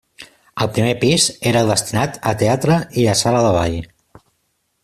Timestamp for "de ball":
3.49-3.81